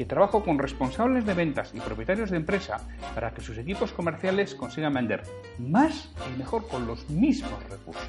[0.00, 2.78] que trabajo con responsables de ventas y propietarios de empresa
[3.14, 5.24] para que sus equipos comerciales consigan vender
[5.58, 8.08] más y mejor con los mismos recursos.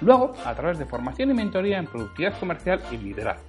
[0.00, 3.44] Luego, a través de formación y mentoría en productividad comercial y liderazgo.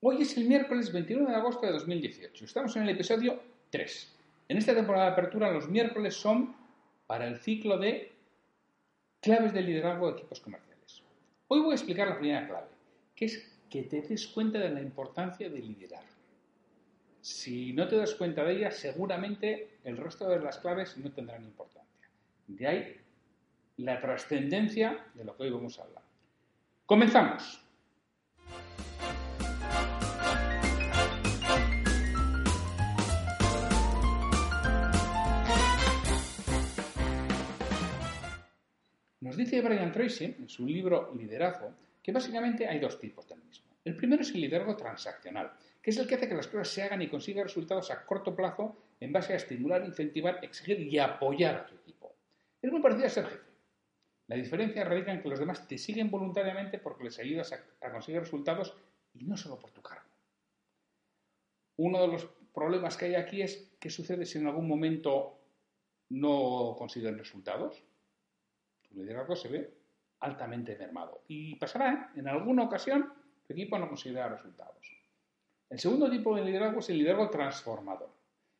[0.00, 2.44] Hoy es el miércoles 21 de agosto de 2018.
[2.44, 4.16] Estamos en el episodio 3.
[4.48, 6.56] En esta temporada de apertura los miércoles son
[7.06, 8.10] para el ciclo de
[9.20, 10.67] claves de liderazgo de equipos comerciales.
[11.50, 12.68] Hoy voy a explicar la primera clave,
[13.16, 16.04] que es que te des cuenta de la importancia de liderar.
[17.22, 21.44] Si no te das cuenta de ella, seguramente el resto de las claves no tendrán
[21.44, 22.08] importancia.
[22.46, 22.96] De ahí
[23.78, 26.02] la trascendencia de lo que hoy vamos a hablar.
[26.84, 27.67] Comenzamos.
[39.20, 43.66] Nos dice Brian Tracy en su libro Liderazgo que básicamente hay dos tipos del mismo.
[43.84, 45.52] El primero es el liderazgo transaccional,
[45.82, 48.36] que es el que hace que las cosas se hagan y consiga resultados a corto
[48.36, 52.14] plazo en base a estimular, incentivar, exigir y apoyar a tu equipo.
[52.62, 53.48] Es muy parecido a ser jefe.
[54.28, 58.20] La diferencia radica en que los demás te siguen voluntariamente porque les ayudas a, conseguir
[58.20, 58.76] resultados
[59.14, 60.06] y no solo por tu cargo.
[61.76, 65.38] Uno de los problemas que hay aquí es qué sucede si en algún momento
[66.10, 67.82] no consiguen resultados
[68.88, 69.74] tu liderazgo se ve
[70.20, 71.22] altamente mermado.
[71.28, 72.18] Y pasará, ¿eh?
[72.20, 73.12] en alguna ocasión,
[73.46, 74.78] tu equipo no conseguirá resultados.
[75.70, 78.10] El segundo tipo de liderazgo es el liderazgo transformador,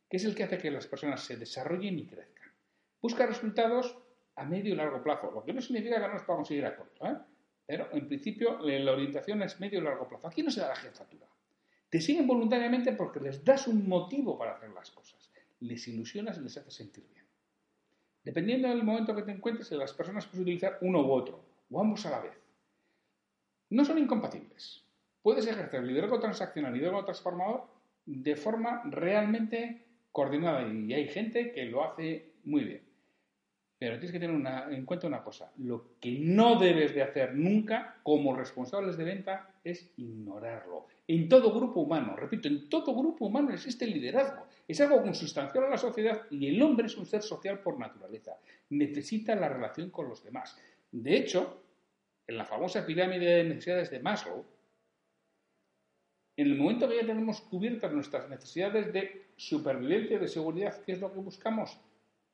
[0.08, 2.52] que es el que hace que las personas se desarrollen y crezcan.
[3.00, 3.96] Busca resultados
[4.36, 6.76] a medio y largo plazo, lo que no significa que no los pueda conseguir a
[6.76, 7.16] corto, ¿eh?
[7.66, 10.26] pero en principio la orientación es medio y largo plazo.
[10.26, 11.26] Aquí no se da la jefatura.
[11.90, 16.42] Te siguen voluntariamente porque les das un motivo para hacer las cosas, les ilusionas y
[16.42, 17.24] les haces sentir bien.
[18.28, 22.04] Dependiendo del momento que te encuentres, las personas pueden utilizar uno u otro, o ambos
[22.04, 22.34] a la vez.
[23.70, 24.84] No son incompatibles.
[25.22, 27.62] Puedes ejercer liderazgo transaccional y liderazgo transformador
[28.04, 32.87] de forma realmente coordinada y hay gente que lo hace muy bien.
[33.78, 35.52] Pero tienes que tener en cuenta una cosa.
[35.58, 40.86] Lo que no debes de hacer nunca como responsables de venta es ignorarlo.
[41.06, 44.46] En todo grupo humano, repito, en todo grupo humano existe el liderazgo.
[44.66, 48.36] Es algo consustancial a la sociedad y el hombre es un ser social por naturaleza.
[48.70, 50.58] Necesita la relación con los demás.
[50.90, 51.62] De hecho,
[52.26, 54.44] en la famosa pirámide de necesidades de Maslow,
[56.36, 61.00] en el momento que ya tenemos cubiertas nuestras necesidades de supervivencia, de seguridad, ¿qué es
[61.00, 61.80] lo que buscamos?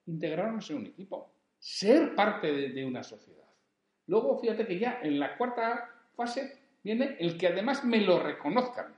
[0.06, 1.33] Integrarnos en un equipo,
[1.64, 3.48] ser parte de, una sociedad.
[4.06, 8.94] Luego, fíjate que ya en la cuarta fase viene el que además me lo reconozcan.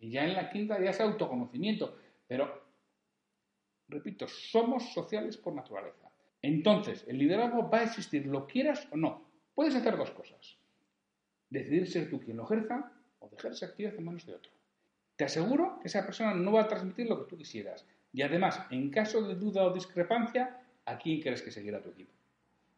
[0.00, 1.96] Y ya en la quinta ya es autoconocimiento.
[2.26, 2.64] Pero,
[3.86, 6.10] repito, somos sociales por naturaleza.
[6.42, 9.30] Entonces, el liderazgo va a existir, lo quieras o no.
[9.54, 10.58] Puedes hacer dos cosas.
[11.48, 12.90] Decidir ser tú quien lo ejerza
[13.20, 14.50] o dejar esa actividad en manos de otro.
[15.14, 17.86] Te aseguro que esa persona no va a transmitir lo que tú quisieras.
[18.12, 22.12] Y además, en caso de duda o discrepancia, ¿a quién quieres que seguirá tu equipo?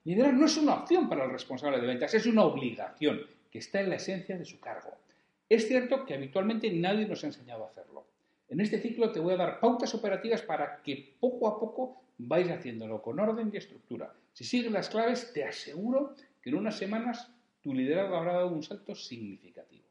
[0.05, 3.81] Liderar no es una opción para el responsable de ventas, es una obligación que está
[3.81, 4.97] en la esencia de su cargo.
[5.49, 8.06] Es cierto que habitualmente nadie nos ha enseñado a hacerlo.
[8.49, 12.49] En este ciclo te voy a dar pautas operativas para que poco a poco vais
[12.50, 14.15] haciéndolo con orden y estructura.
[14.33, 17.31] Si sigues las claves, te aseguro que en unas semanas
[17.61, 19.84] tu liderazgo habrá dado un salto significativo.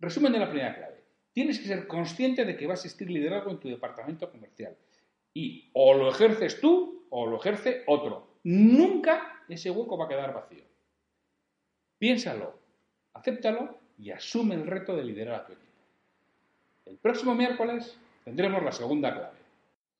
[0.00, 1.04] Resumen de la primera clave.
[1.32, 4.76] Tienes que ser consciente de que va a existir liderazgo en tu departamento comercial.
[5.34, 8.28] Y o lo ejerces tú o lo ejerce otro.
[8.44, 10.64] Nunca ese hueco va a quedar vacío.
[11.98, 12.58] Piénsalo,
[13.12, 15.70] acéptalo y asume el reto de liderar a tu equipo.
[16.86, 19.40] El próximo miércoles tendremos la segunda clave.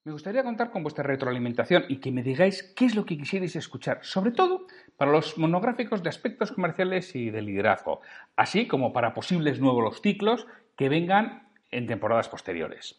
[0.02, 3.54] Me gustaría contar con vuestra retroalimentación y que me digáis qué es lo que quisierais
[3.54, 4.66] escuchar, sobre todo
[4.96, 8.00] para los monográficos de aspectos comerciales y de liderazgo,
[8.34, 10.46] así como para posibles nuevos ciclos
[10.76, 12.98] que vengan en temporadas posteriores.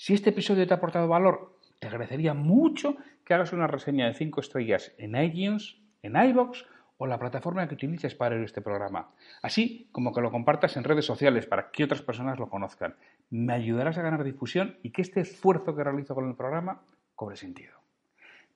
[0.00, 4.14] Si este episodio te ha aportado valor, te agradecería mucho que hagas una reseña de
[4.14, 6.66] 5 estrellas en iTunes, en iBox
[6.98, 9.10] o la plataforma que utilices para ver este programa,
[9.42, 12.94] así como que lo compartas en redes sociales para que otras personas lo conozcan.
[13.30, 16.80] Me ayudarás a ganar difusión y que este esfuerzo que realizo con el programa
[17.16, 17.74] cobre sentido.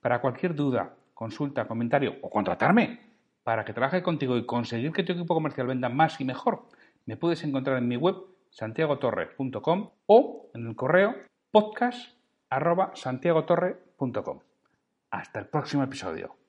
[0.00, 3.00] Para cualquier duda, consulta, comentario o contratarme
[3.42, 6.68] para que trabaje contigo y conseguir que tu equipo comercial venda más y mejor,
[7.04, 8.14] me puedes encontrar en mi web
[8.50, 11.16] santiagotorre.com o en el correo
[11.52, 12.16] podcast
[12.48, 14.40] arroba santiagotorre.com.
[15.10, 16.41] Hasta el próximo episodio.